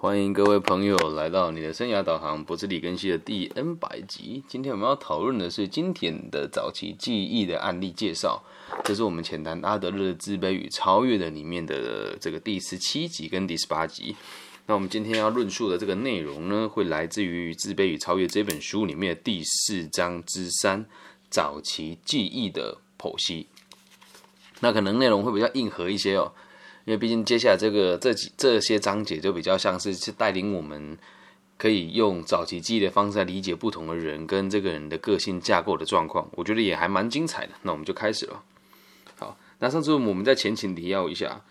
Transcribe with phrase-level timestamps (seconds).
[0.00, 4.44] 欢迎各位朋友来到你的生涯导航，不是李根熙的第 N 百集。
[4.46, 8.44] 今天我们要讨论的是经典的早期记忆的案例介绍。
[8.84, 14.14] 这是我们浅谈阿德勒的自卑与超越的里面的这个第十七集跟第十八集。
[14.66, 20.86] 那我们今天要论述的这个内容呢，会来自于《自卑与超越》这本书里面的第四章之三——
[21.28, 23.48] 早期记忆的剖析。
[24.60, 26.32] 那可能内容会比较硬核一些哦。
[26.88, 30.96] 因为毕竟接下来这个这几这些章节就比较像是是带领我们
[31.58, 37.52] 可以用早期记忆的方式来理解不同的人跟这个人的个性架构的状况，我觉得也还蛮精彩的。
[37.60, 38.42] 那我们就开始了。
[39.18, 41.42] 好，那上次我们在前情提要一下。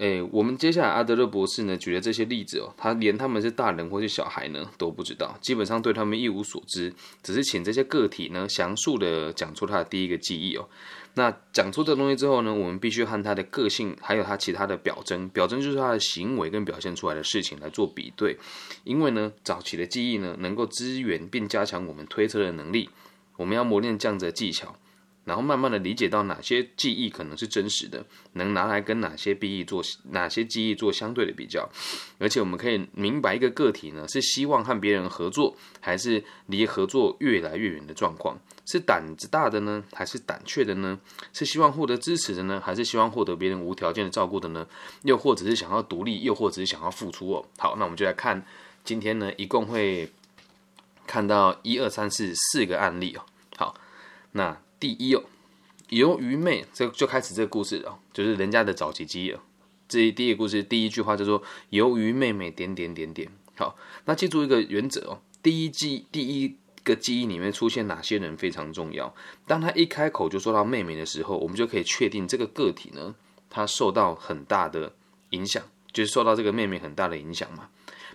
[0.00, 6.90] 诶，我们接下来阿德勒博士呢举的这些例子哦，他连他们是大人或是小孩呢都不知道，基本上对他们一无所知，
[7.22, 10.66] 只是请这些个体呢详述的讲出他的第一个记忆哦。
[11.16, 18.38] 那讲出这东西之后呢，我们必须和他的个性还有他其他的表征，表征就是他的行为跟表现出来的事情来做比对，
[18.84, 22.88] 因为呢早期的记忆呢能够支援并加强我们推测的能力，
[23.36, 24.74] 我们要磨练这样子的技巧。
[25.30, 31.70] 然后慢慢的理解到哪些记忆可能是真实的，能拿来跟哪些记忆做哪些记忆做相对的比较，
[32.18, 40.98] 而且我们可以明白一个个体呢是希望和别人合作，还是离合作越来越远的状况，是胆子大的呢，还是胆怯的呢？
[41.32, 44.66] 是希望获得支持的呢，还是希望获得别人无条件的照顾的呢？
[45.02, 47.46] 又或者是想要独立，又或者是想要付出哦？
[47.56, 48.44] 好，那我们就来看
[48.82, 50.10] 今天呢，一共会
[51.06, 53.22] 看到一二三四四个案例哦。
[53.56, 53.76] 好，
[54.32, 54.58] 那。
[54.80, 55.22] 第一哦，
[55.90, 59.36] 由愚昧，这就开始这个故事了，就是人家的早期记忆。
[59.86, 63.30] 这第一个故事第一句话就说由于妹妹点点点点。
[63.56, 63.76] 好，
[64.06, 69.14] 那记住一个原则哦，第一记第一个记忆里面出现哪些人非常重要。
[69.46, 73.14] 当他一开口就说到妹妹的时候，我们就可以确定这个个体呢，
[73.50, 74.94] 他受到很大的
[75.30, 77.68] 影响，就是受到这个妹妹很大的影响嘛。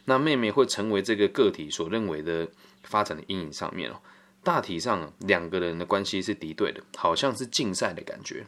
[0.05, 2.47] 那妹妹会成为这个个体所认为的
[2.83, 3.99] 发展的阴影上面哦。
[4.45, 8.45] 大体上，两个人的关系是敌对的，好像是竞赛的感觉。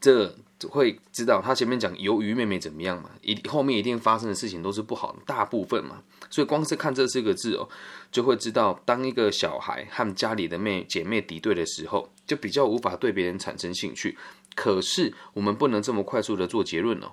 [0.00, 0.34] 这
[0.68, 6.02] 会知道他前面讲由于妹妹怎么样嘛，一后面一定发生的事情都是不好的，大部分嘛。
[6.30, 7.68] 所以光是看这四个字哦，
[8.12, 14.16] 就会知道，当一个小孩和家里的妹姐妹敌对的时候，就比较无法对别人产生兴趣。
[14.54, 17.12] 可是我们不能这么快速的做结论哦，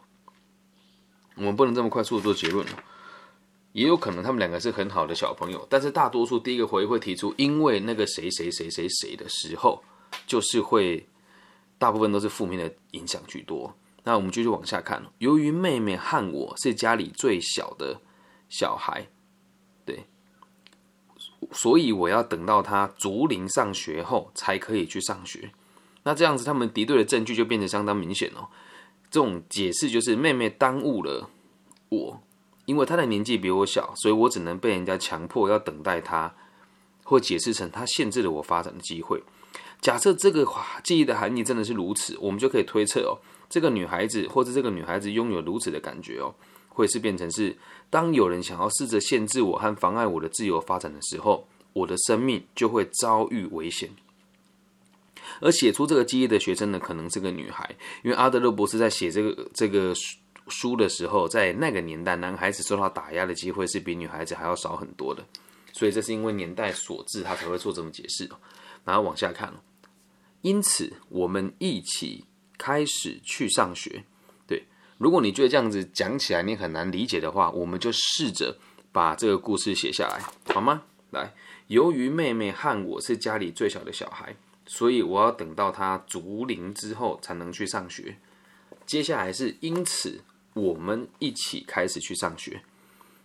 [1.36, 2.78] 我们不能这么快速的做结论哦。
[3.74, 9.84] 也有可能他们两个是很好的小朋友，但是大多数第一个回忆会提出因为那个谁谁谁谁谁的时候，
[10.26, 11.08] 就是会
[11.78, 13.74] 大部分都是负面的影响居多。
[14.04, 18.02] 那我们继续往下看，由于妹妹和我是家里最小的
[18.50, 19.08] 小孩，
[19.86, 20.06] 对，
[21.52, 25.52] 所以我要等到他竹林上学后才可以去上学。
[26.04, 28.48] 那这样子，他们敌对的证据就变得相当明显哦。
[29.12, 31.30] 这种解释就是妹妹耽误了
[31.90, 32.22] 我。
[32.70, 36.32] 因为他的年纪比我小，所以我只能被人家强迫要等待他，
[37.04, 39.24] 或解释成他限制了我发展的机会。
[39.82, 40.48] 假设这个
[40.84, 43.18] 记忆的含义真的是如此，我们就可以推测哦，
[43.50, 46.36] 这个女孩子或者这个女孩子拥有如此的感觉哦，
[46.68, 47.58] 会是变成是
[47.90, 53.90] 当有人想要试着限制我和妨碍我的自由发展的时候，我的生命就会遭遇危险。
[55.42, 59.92] 而写出这个记忆的学生呢，可能是个女孩，因为阿德勒博士在写这个这个。
[60.50, 65.24] 书的时候，在那个年代，男孩子受到打压的机会是比女孩子还要少很多的，
[65.72, 68.30] 所以这是因为年代所致，他才会做这么解释。
[68.84, 69.54] 然后往下看，
[70.42, 72.26] 因此我们一起
[72.58, 74.04] 开始去上学。
[74.48, 74.66] 对，
[74.98, 78.58] 如果你觉得这样子讲起来你很难理解的话，我们就试着
[78.92, 80.22] 把这个故事写下来，
[80.54, 80.84] 好吗？
[81.12, 81.34] 来，
[81.68, 88.18] 由于妹妹和我是家里最小的小孩，所以我要等到她足龄之后才能去上学。
[88.86, 90.22] 接下来是因此。
[90.60, 92.62] 我们一起开始去上学，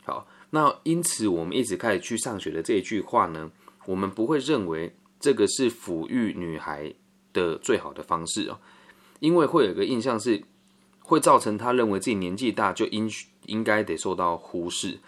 [0.05, 3.51] 好，那因此我们一直开始去上学的这一句话呢，
[3.87, 6.95] 我们不会认为这个是抚育女孩
[7.33, 8.59] 的最好的方式哦，
[9.19, 10.43] 因为会有个印象是
[11.01, 13.11] 会造成他认为自己年纪大就应
[13.47, 14.99] 应该得受到忽视。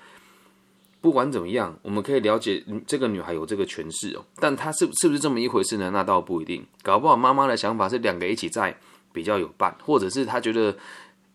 [1.00, 5.90] 不管怎么样，我们可以了解这个女孩有这个权势哦，但她是是不是这么一回事呢？
[5.92, 8.76] 那倒不一定，搞不好妈妈的想法是两个一起在
[9.12, 10.76] 比较有伴，或者是她觉得。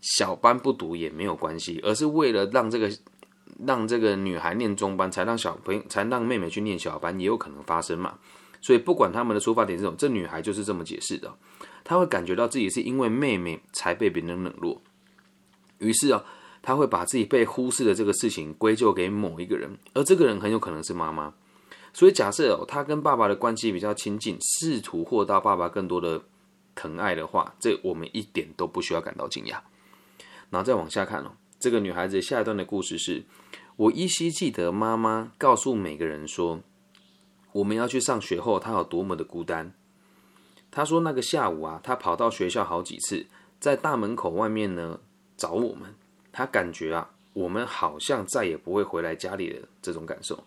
[0.01, 2.91] 小班不读也没有关系，而是为了让这个
[3.65, 8.17] 让这个女孩念中班，才让小朋友才让妹妹去念小班，也有可能发生嘛。
[8.59, 11.33] 所以不管他们的出发点是什么，这女孩就是这么解释的。
[11.83, 14.79] 她会感觉到自己是因为妹妹才被别人冷落，
[15.79, 16.23] 于是啊，
[16.61, 21.33] 她会把自己被忽视的这个事情归咎给某一个人，而这个人很有可能是妈妈。
[21.91, 26.21] 所以假设哦，她跟爸爸的关系比较亲近，试图获到爸爸更多的
[26.75, 29.57] 疼爱的话，这我们一点都不需要感到惊讶。
[30.51, 33.23] 然后再往下看哦，这个女孩子下一段的故事是：
[33.77, 36.61] 我依稀记得妈妈告诉每个人说，
[37.53, 39.73] 我们要去上学后，她有多么的孤单。
[40.69, 43.25] 她说那个下午啊，她跑到学校好几次，
[43.59, 44.99] 在大门口外面呢
[45.35, 45.95] 找我们。
[46.31, 50.43] 她感觉啊，我们好像再也不会回来家里的这种感受。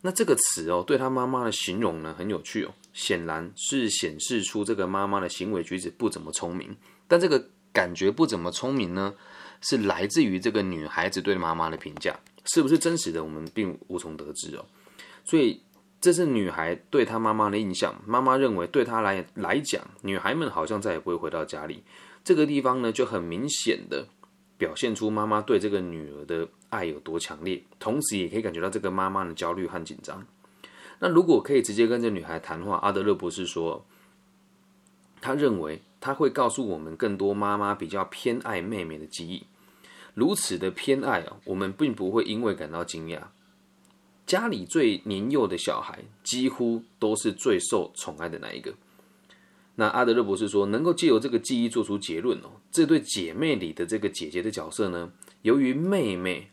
[0.00, 6.76] 那这个词哦，对她妈妈的形容呢很有趣哦，显然是显示出这个妈妈的行为举止不怎么聪明。
[7.06, 9.14] 但这个感觉不怎么聪明呢，
[9.62, 12.14] 是来自于这个女孩子对妈妈的评价，
[12.44, 14.66] 是不是真实的，我们并无从得知哦。
[15.24, 15.60] 所以
[16.00, 21.82] 这是女孩对她妈妈的印象，妈妈认为对她来来讲，女孩们好像再也不会回到家里。
[22.22, 24.06] 这个地方呢，就很明显的
[24.58, 26.48] 表现出妈妈对这个女儿的。
[26.72, 30.26] 爱有多强烈，同时也可以感觉到这个妈妈的焦虑和紧张。
[31.00, 33.84] 那如果可以直接跟这女孩谈话，阿德勒博士说，
[35.20, 39.44] 他认为他会告诉我们更多妈妈比较偏爱妹妹的记忆。
[40.14, 43.20] 如此的偏爱啊，我们并不会因为感到惊讶。
[44.26, 48.74] 家里最年幼的小孩，几乎都是最受宠爱的那一个。
[49.74, 55.12] 那阿德勒博士说，能够借由这个记忆做出结论哦，这对姐妹里的这个姐姐的角色呢，
[55.42, 56.48] 由于妹妹。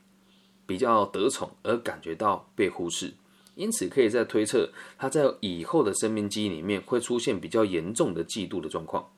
[0.66, 3.12] 比较得宠而感觉到被忽视，
[3.56, 4.70] 因此可以在推测
[5.00, 9.10] 她在以后的生命记忆里面会出现比较严重的嫉妒的状况，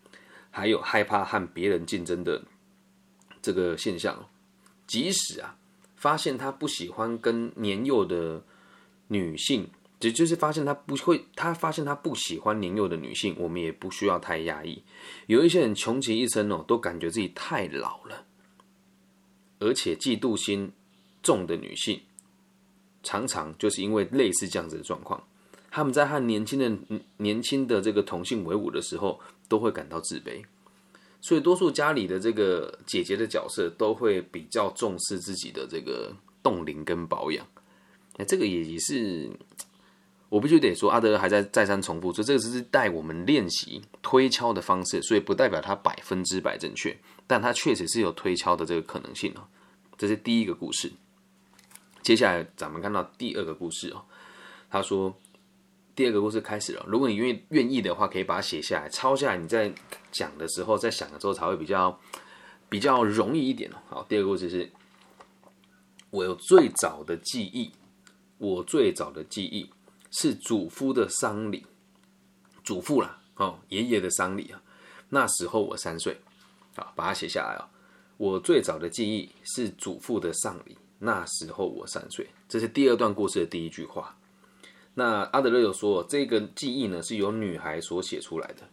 [0.49, 2.41] 还有害怕和别人竞争的
[3.41, 4.27] 这个现象。
[4.87, 5.57] 即使啊
[5.95, 8.43] 发现他不喜欢跟年幼的
[9.07, 9.69] 女性，
[10.01, 14.83] 也就是发现他不会，他发现他不喜欢年幼的女性，我们也不需要太压抑。
[15.27, 18.25] 有一些人穷其一生哦，都感觉自己太老了，
[19.59, 20.71] 而且嫉妒心。
[21.23, 22.01] 重的女性，
[23.03, 25.23] 常常就是因为类似这样子的状况，
[25.69, 30.43] 他们在和年轻的年轻的这个同性为伍的时候，都会感到自卑。
[31.21, 37.45] 所以，多数家里的这个姐姐的角色，都会比较重视自己的这个冻龄跟保养。
[38.17, 39.29] 那这个也是，
[40.29, 46.97] 我必须得说，阿德还在再三重复说，这个只是带我们练习推敲的方式，所以不代表它百分之百正确，
[47.27, 49.47] 但它确实是有推敲的这个可能性哦。
[49.97, 50.91] 这是第一个故事。
[52.01, 54.01] 接下来咱们看到第二个故事哦，
[54.71, 55.15] 他说
[55.93, 56.85] 第二个故事开始了。
[56.87, 59.37] 如果你愿意愿意的话，可以把它写下来、抄下来。
[59.37, 59.73] 你在
[60.11, 61.99] 讲的时候，在想的时候才会比较
[62.69, 63.77] 比较容易一点哦。
[63.89, 64.71] 好，第二个故事是，
[66.09, 67.71] 我有最早的记忆，
[68.37, 69.69] 我最早的记忆
[70.11, 71.65] 是祖父的丧礼，
[72.63, 74.61] 祖父啦，哦，爷爷的丧礼啊。
[75.09, 76.17] 那时候我三岁，
[76.77, 77.67] 好，把它写下来哦。
[78.15, 80.77] 我最早的记忆是祖父的丧礼。
[80.99, 84.15] 那时候我三岁，这是第二段故事的第一句话。
[84.93, 88.67] 那阿德勒有说，这个记忆呢是由女孩所写出来的。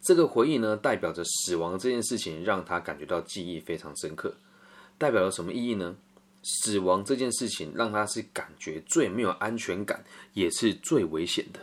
[0.00, 4.34] 这个回忆呢，代表着死亡这件事情让他感觉到记忆非常深刻。
[4.98, 5.96] 代表了什么意义呢？
[6.44, 11.58] 死亡这件事情让他是感觉最没有安全感，也是最危险的。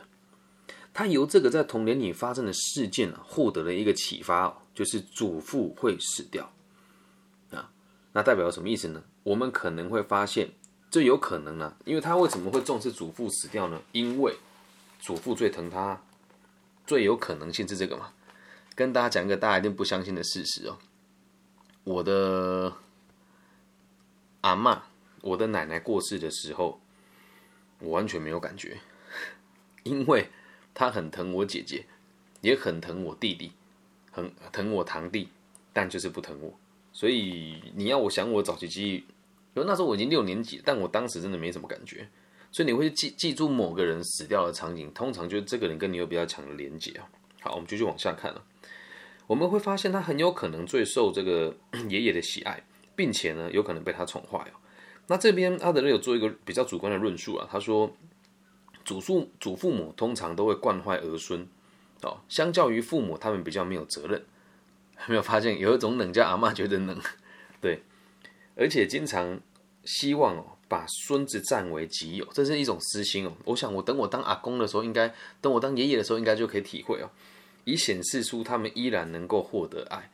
[0.93, 6.51] 他由这个在童年里发生的事件，获得了一个启发，就是祖父会死掉。
[7.51, 7.71] 啊，
[8.11, 9.01] 那代表了什么意思呢？
[9.23, 10.51] 我们可能会发现，
[10.93, 13.81] 这有可能呢，因为他为什么会重视祖父死掉呢？
[13.93, 14.37] 因为
[14.99, 15.99] 祖父最疼他，
[16.85, 18.13] 最有可能性是这个嘛？
[18.75, 20.77] 跟大家讲一个大家一定不相信的事实哦，
[21.83, 22.71] 我的
[24.41, 24.83] 阿妈，
[25.21, 26.79] 我的奶奶过世的时候，
[27.79, 28.77] 我完全没有感觉，
[29.81, 30.29] 因为
[30.75, 31.87] 她很疼我姐姐，
[32.41, 33.51] 也很疼我弟弟，
[34.11, 35.29] 很疼我堂弟，
[35.73, 36.53] 但就是不疼我，
[36.91, 39.03] 所以你要我想我早期记忆。
[39.55, 42.07] 因为那时候我已经六年级，但我当时真的没什么感觉，
[42.51, 47.07] 所以你会记记住某个人死掉的场景，通常就是这个人跟你有比较强的连结啊。
[47.41, 48.43] 好，我们继续往下看了，
[49.27, 51.55] 我们会发现他很有可能最受这个
[51.89, 52.63] 爷爷的喜爱，
[52.95, 54.57] 并且呢，有可能被他宠坏哦。
[55.07, 57.95] 那这边阿德勒有做一个比较主观的论述啊，他说，
[58.83, 61.45] 祖父祖父母通常都会惯坏儿孙
[62.01, 64.23] 哦，相较于父母，他们比较没有责任。
[65.07, 66.97] 没有发现有一种冷叫阿妈觉得冷，
[67.59, 67.83] 对。
[68.55, 69.39] 而且经常
[69.85, 73.33] 希望哦，把孙子占为己有，这是一种私心哦。
[73.45, 77.09] 我想，我等我当阿公的时候，应该等我当爷爷的时候，应该就可以体会哦，
[77.65, 80.11] 以显示出他们依然能够获得爱。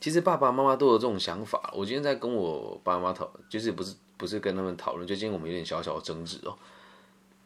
[0.00, 1.72] 其实爸爸妈妈都有这种想法。
[1.74, 6.56] 我今天在跟我爸妈讨，就是不是不是跟他们讨论，就今天我们有点小小的争执哦。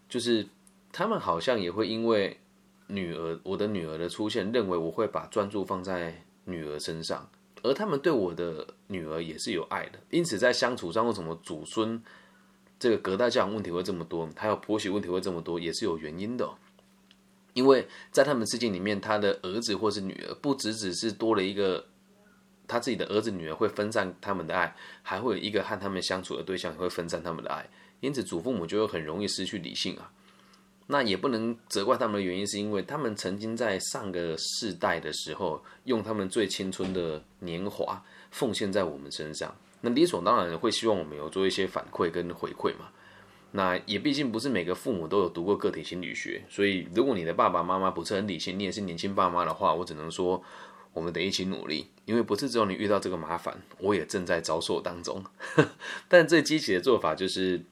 [0.09, 0.47] 就是
[0.93, 2.39] 他们好像也会因为
[2.89, 7.31] 女儿，我的女儿的出现，认为我会把专注放在女儿身上。
[7.63, 12.03] 而他们对我的女儿也是有爱的，因此在相处上，为什么祖孙
[12.79, 16.49] 这个隔代教养问题会这么多，还有婆媳问题会这么多，也是有原因的。
[17.55, 21.87] 因为在他们世界里面，他的儿子或是女儿，不只只是多了一个
[22.67, 27.69] 他自己的儿子女儿会分散他们的爱，还会有一个和他们相处的对象会分散他们的爱，
[28.01, 30.11] 因此祖父母就会很容易失去理性啊。
[30.89, 42.89] 那也不能责怪他们的原因，是因为他们曾经在上个世代的时候，用他们最青春的年华奉献在我们身上，那理所当然会希望我们有做一些反馈跟回馈嘛。
[43.53, 50.43] 那也毕竟不是每个父母都有读过个体心理学，所以如果你的爸爸妈妈不是很理性，你也是年轻爸妈的话，我只能说
[50.93, 55.25] 我们得一起努力，因为不是只有你遇到这个麻烦，我也正在遭受当中。
[56.09, 57.65] 但最积极的做法就是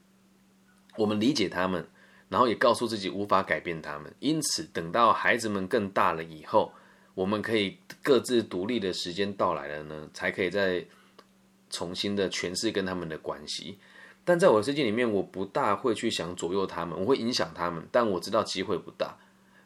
[0.97, 1.87] 我们理解他们。
[2.31, 6.73] 然后也告诉自己无法改变他们，因此等到孩子们更大了以后，
[7.15, 10.87] 我们可以各自独立的时间到来了呢，才可以再
[11.69, 13.79] 重新的诠释跟他们的关系。
[14.25, 19.19] 但在我的世界里面，我不大会去想左右他们，我会影响他们，但我知道机会不大。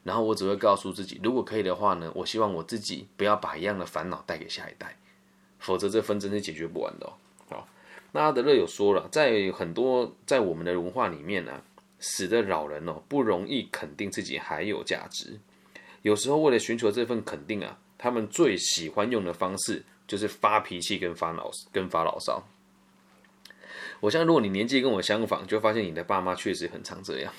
[0.03, 4.97] 然后我只会告诉自己，如果可以的话呢，我希望我自己不要把一样的烦恼带给下一代，
[5.59, 7.13] 否则这纷争是解决不完的哦。
[7.51, 7.69] 好，
[8.13, 11.63] 那阿德勒有说了，在很多在我们的文化里面呢。
[12.07, 15.41] 死的老人哦，不容易肯定自己还有价值。
[16.03, 22.47] 有时候为了寻求这份肯定啊，他们最喜欢用的方式就是发脾气跟发牢跟发牢骚。
[24.01, 27.33] 我相信，如果你年纪跟我相仿，就发现你的爸妈确实很常这样。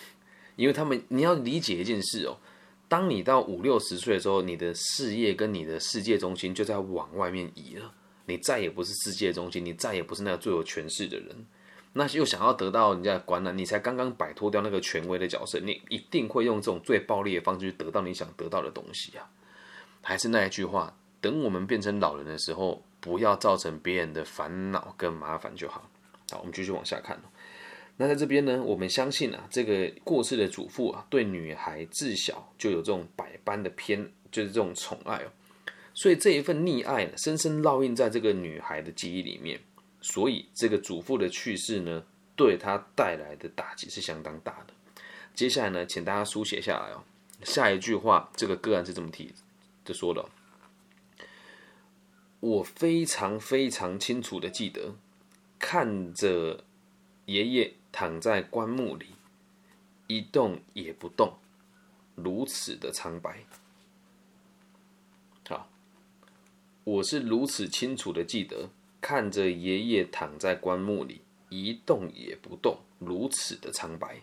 [0.55, 2.39] 因为他们，你要理解一件事哦，
[2.87, 7.93] 当你到五六十岁的时候，你的事业跟你的世界中心就在往外面移了，
[8.25, 11.45] 你再也不是世界中心，你再也不是那个最有权势的人。
[11.97, 19.23] 那又想要得到人家的关爱，你才刚刚摆脱掉那个权威的角色，你一定会用这种最暴力的方式去得到你想得到的东西啊！
[20.01, 25.89] 还是那一句话，等我们变成老人的时候，不要造成别人的烦恼跟麻烦就好。
[26.29, 27.17] 好，我们继续往下看。
[27.95, 35.31] 那在这边呢，我们相信啊，这个过世的祖父啊，对女孩自小就有这种百般的偏，就是这种宠爱哦，
[35.93, 39.61] 所以这一份溺爱呢，深深烙印在这个女孩的记忆里面。
[40.07, 42.03] 所以这个祖父的去世呢，
[42.35, 44.73] 对他带来的打击是相当大的。
[45.33, 47.03] 接下来呢，请大家书写下来哦。
[47.41, 49.33] 下一句话，这个个案是这么提
[49.83, 50.29] 的说的：
[52.39, 54.93] 我非常非常清楚的记得，
[55.57, 56.63] 看着
[57.25, 59.07] 爷爷躺在棺木里，
[60.05, 61.33] 一动也不动，
[62.13, 63.43] 如此的苍白。
[65.49, 65.67] 好，
[66.83, 68.69] 我是如此清楚的记得。
[69.05, 74.19] 看着爷爷躺在棺木里一动也不动，如此的苍白，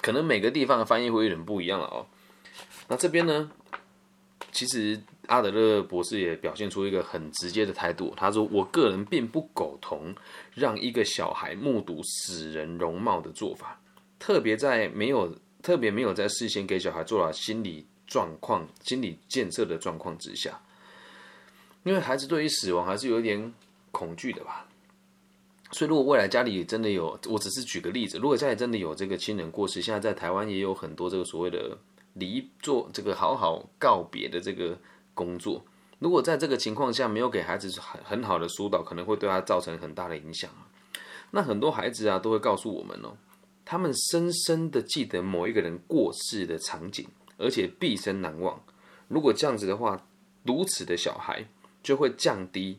[0.00, 2.06] 可能每个地方的翻译会有点不一样了哦。
[2.86, 3.50] 那这边呢，
[4.52, 10.14] 其实阿德勒博士也表现出一个很直接的态度，他说：“我个人并不苟同
[10.54, 13.80] 让一个小孩目睹死人容貌的做法，
[14.20, 20.60] 特别在没有特别没有在事先给小孩做了心理状况、心理建设的状况之下，
[21.82, 23.52] 因为孩子对于死亡还是有一点。”
[23.94, 24.66] 恐惧的吧，
[25.70, 31.78] 所以如果未来家里真的有，我只是举个例子，如果家里真的有这个亲人过世，现在在台湾也有很多这个所谓的
[32.14, 34.76] 离做这个好好告别的这个
[35.14, 35.64] 工作，
[36.00, 40.50] 如果在这个情况下没有给孩子很很好的疏导，可能会对他造成很大的影响。
[41.30, 43.16] 那很多孩子啊都会告诉我们哦，
[43.64, 47.06] 他们深深的记得某一个人过世的场景，
[47.38, 48.60] 而且毕生难忘。
[49.08, 50.06] 如果这样子的话，
[50.44, 51.46] 如此的小孩
[51.82, 52.78] 就会降低。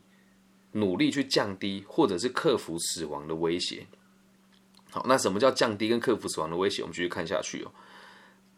[0.75, 3.86] 努力去降低或者是克服死亡的威胁。
[4.91, 6.82] 好，那什么叫降低跟克服死亡的威胁？
[6.82, 7.72] 我们继续看下去哦。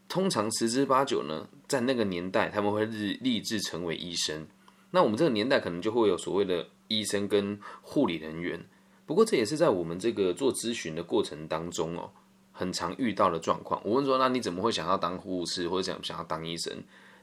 [0.08, 4.48] 通常十之八九呢，在那个年代他们会立立志成为医生。
[4.92, 8.66] 那我们这个年代可能就会有所谓的医生跟护理人员。
[9.06, 12.10] 不过这也是在我们这个做咨询的过程当中哦，
[12.52, 13.82] 很常遇到的状况。
[13.84, 16.74] 我问说，那你怎么会想要当护士或者想想要当医生？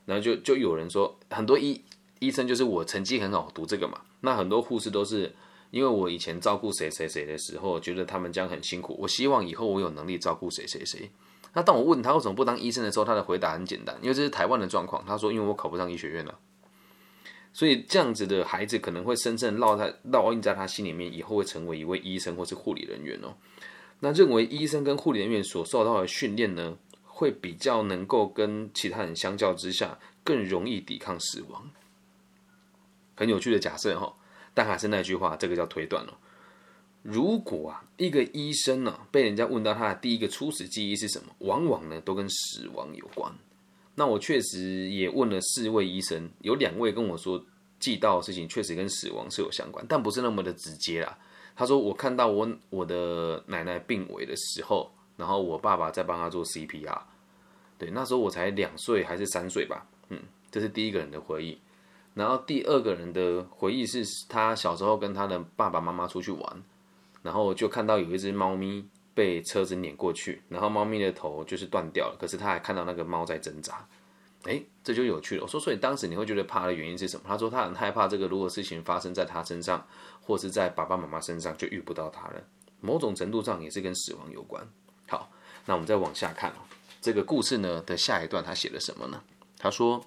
[0.07, 1.83] 然后就就有人说，很多医
[2.19, 4.01] 医生就是我成绩很好，读这个嘛。
[4.25, 5.31] 那很多护士都是
[5.71, 8.97] 因为我以前照顾谁谁谁的时候，觉得他们将很辛苦。
[8.99, 11.11] 我希望以后我有能力照顾谁谁谁。
[11.53, 15.05] 那当我问他为什么不当医生的时候，他的回答很简单，因为这是台湾的状况。
[15.07, 16.37] 他说：“因为我考不上医学院了。”
[17.53, 23.37] 所以这样子的孩子可能会深深烙在烙印在他心里面，以后会成为一位医生或是护理人员哦。
[24.01, 31.71] 那认为医生跟护理人员所受到的训练呢，会比较能够跟其他人相较之下更容易抵抗死亡。
[33.15, 34.15] 很有趣的假设哈，
[34.53, 36.19] 但还是那句话，这个叫推断了。
[37.03, 43.31] 如果啊，一个医生呢被人家问到他的第一个初始记忆是什么，往往呢都跟死亡有关。
[43.95, 47.45] 那我确实也问了四位医生，有两位跟我说
[47.79, 51.19] 记到的事情确实跟死亡是有相关，但不是那么的直接啦。
[51.55, 57.03] 他说我看到我我的奶奶病危的时候，然后我爸爸在帮他做 CPR，
[57.79, 60.19] 对，那时候我才两岁还是三岁吧，嗯，
[60.51, 61.59] 这是第一个人的回忆。
[62.15, 66.63] 然后第二个人的回忆是他小时候跟他的爸爸妈妈出去玩，
[67.23, 73.87] 然后就看到有一只猫咪被车子碾过去，然后猫咪的头就是断掉了，可是他还看到那个猫在挣扎。
[74.45, 75.43] 哎，这就有趣了。
[75.43, 77.25] 我说，所以当时你会觉得怕的原因是什么？
[77.27, 79.87] 他说他很害怕这个，如果事情发生在他身上，
[80.21, 82.43] 或是在爸爸妈妈身上，就遇不到他了。
[82.81, 84.63] 某种程度上也是跟死亡有关。
[85.09, 85.31] 好，
[85.65, 86.53] 那我们再往下看。
[87.01, 89.23] 这个故事呢的下一段，他写了什么呢？
[89.59, 90.05] 他说，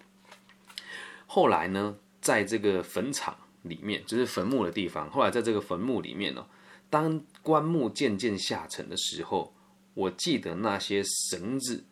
[1.27, 5.07] 后来呢，在这个坟场里面，就是坟墓的地方。
[5.12, 6.43] 后来在这个坟墓里面呢，
[6.89, 9.53] 当棺木渐渐下沉的时候，
[9.93, 11.84] 我记得那些绳子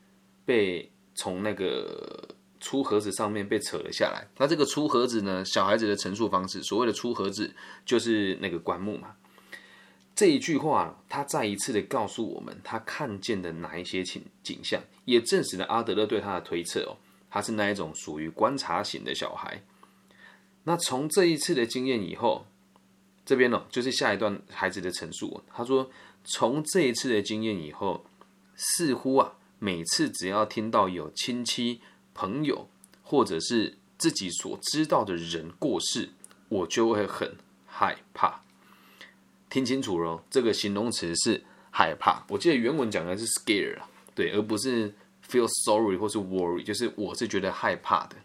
[0.44, 2.28] 被从那个。
[2.62, 5.46] 出盒子上面被扯了下来，那这个出盒子呢？
[5.46, 7.54] 小孩子的陈述方式，所谓的出盒子
[7.86, 9.14] 就是那个棺木嘛。
[10.16, 16.98] 这一句话，他再一次的告诉我们，他看见的哪一些景景象，也证实了阿德勒对他的推测哦，
[17.36, 19.62] 他是那一种属于观察型的小孩。
[20.64, 22.46] 那从这一次的经验以后，
[23.26, 25.92] 这边呢就是下一段孩子的陈述，他说
[26.24, 28.06] 从这一次的经验以后，
[28.56, 31.82] 似乎啊每次只要听到有亲戚。
[32.18, 32.70] 朋友，
[33.04, 36.12] 或者是自己所知道的人过世，
[36.48, 37.36] 我就会很
[37.68, 38.40] 害怕。
[39.50, 42.26] 听清楚了，这个形容词是害怕。
[42.30, 44.96] 我记得原文讲的是 scare 啊，对，而不是
[45.30, 48.16] feel sorry 或是 worry，就是我是觉得害怕的。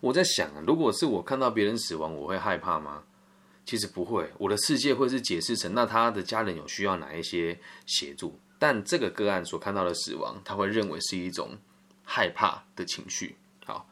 [0.00, 3.04] 我在想，如果是我看到别人死亡，我会害怕吗？
[3.64, 11.58] 其实不会，我的世界会是解释成那他的家人有需要哪一些协助，但这个个案所看到的死亡，他会认为是一种。
[12.04, 13.88] 害怕的情绪，好，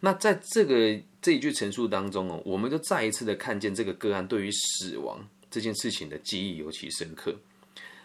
[0.00, 7.36] 那在这个这一句陈述当中哦，我们就再一次的看见这个个案对于死亡这件事情的记忆尤其深刻。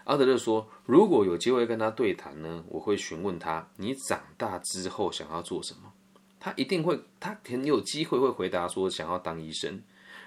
[0.05, 5.93] 阿德勒说，如果有机会跟他对谈呢，我会询问他，你长大之后想要做什么？
[6.39, 9.81] 他一定会，他很有机会会回答说想要当医生。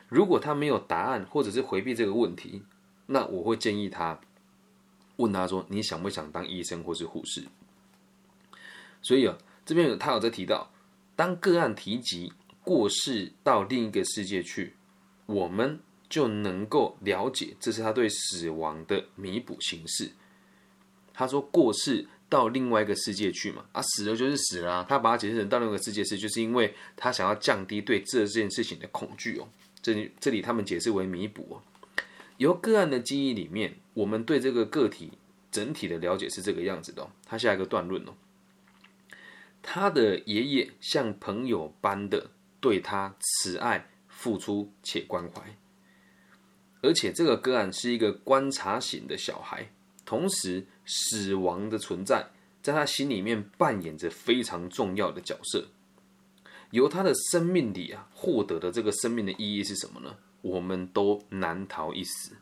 [0.08, 2.62] 如果他没有答案，或者是回避这个问题，
[3.06, 4.18] 那我会建议他
[5.16, 7.44] 问他说，你想不想当医生或是护士？
[9.02, 10.70] 所以啊，这边有他有在提到，
[11.14, 12.32] 当个案提及
[12.64, 14.74] 过世到另一个世界去，
[15.26, 20.10] 我们就能够了解这是他对死亡的弥补形式。
[21.12, 29.48] 他说过世到另外一个世界去嘛，啊死了就是死了，他把它解释成到另一个世界是，就是因为他想要降低对这件事情的恐惧哦。
[29.80, 31.62] 这里这里他们解释为弥补哦。
[32.38, 35.12] 由个案的记忆里面，我们对这个个体
[35.50, 37.08] 整体的了解是这个样子的。
[37.24, 38.12] 他下一个段论哦。
[39.62, 45.56] 他的爷爷像朋友般的对他慈爱、付出且关怀，
[46.86, 49.70] 而且这个个案是一个观察型的小孩，
[50.04, 52.30] 同时死亡的存在
[52.62, 55.66] 在他心里面扮演着非常重要的角色。
[56.70, 60.16] 由他的生命里啊获得的这个生命的意义是什么呢？
[60.42, 62.36] 我们都难逃一死。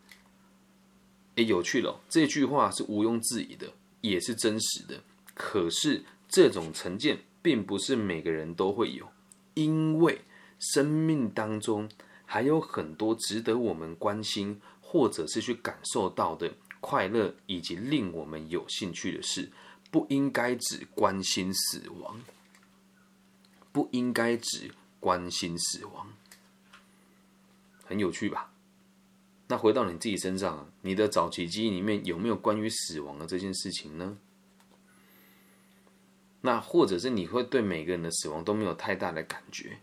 [1.37, 5.03] 哎，有趣了，这句话是毋庸置疑的，也是真实的。
[5.35, 6.05] 可是。
[6.27, 9.07] 这种成见并不是每个人都会有，
[9.53, 10.23] 因为
[10.59, 11.89] 生命当中
[12.27, 19.51] 还有很多值得我们关心，或者是去感受到的快乐，以及令我们有兴趣的事，
[19.91, 22.21] 不应该只关心死亡，
[23.73, 26.13] 不应该只关心死亡，
[27.85, 28.51] 很有趣吧？
[29.47, 34.17] 那回到你自己身上，你的早期记忆里面有没有关于死亡的这件事情呢？
[36.41, 39.79] 那或者是你会对每个人的死亡都没有太大的感觉，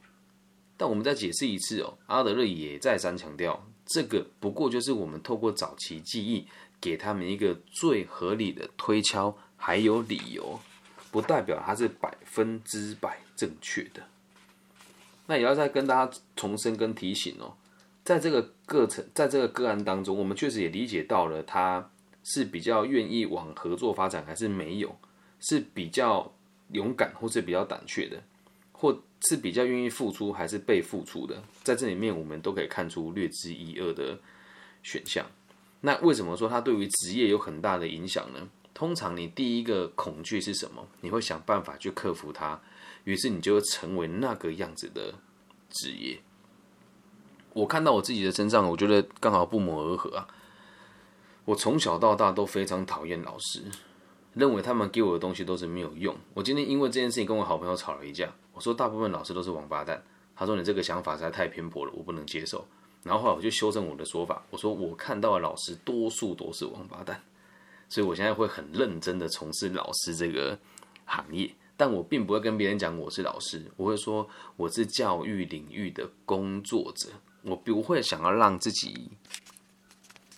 [0.82, 6.48] 但我们再解释一次哦，阿德勒也再三强调，这个不过就是我们透过早期记忆
[6.82, 10.60] 给他们一个最合理的推敲，还有理由，
[11.12, 14.02] 不代表它是百分之百正确的。
[15.28, 17.54] 那也要再跟大家重申跟提醒哦，
[18.04, 21.92] 在这个过程，在这个个案当中，我们确实也理解到了他
[22.24, 24.98] 是比较愿意往合作发展，还是没有，
[25.40, 26.34] 是比较。
[26.74, 28.24] 勇敢或是比较胆怯的，
[28.82, 34.18] 或是比较愿意付出还是被付出的，在这里面我们都可以看出略知一二的
[34.82, 35.24] 选项。
[35.82, 38.50] 那为什么说它对于职业有很大的影响呢？
[38.74, 40.88] 通常你第一个恐惧是什么？
[41.02, 42.60] 你会想办法去克服它，
[43.04, 45.14] 于是你就会成为那个样子的
[45.70, 46.20] 职业。
[47.54, 50.28] 我看到我自己的身上，我觉得刚好不谋而合啊。
[51.46, 53.62] 我从小到大都非常讨厌老师。
[54.34, 56.16] 认为他们给我的东西都是没有用。
[56.34, 58.34] 我今天因为这件事情跟我好朋友吵了一架。
[58.54, 60.02] 我说大部分老师都是王八蛋。
[60.36, 62.66] 他说你这个想法实在太偏颇了，我不能接受。
[63.04, 67.22] 然后后来我就修正我的说法，我说我看到的老师多数都是王八蛋。
[67.90, 70.58] 所以我现在会很认真的从事老师这个
[71.06, 71.54] 行业。
[71.78, 77.10] 但我并不会跟别人讲我是老师，我会说我是教育领域的工作者，
[77.42, 79.10] 我不会想要让自己，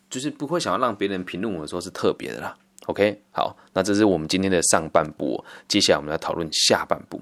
[0.09, 2.57] 就是不会想要让别人评论我说是特别的啦。
[2.85, 7.21] OK，好，那这是我们今天的上半部，接下来我们来讨论下半部。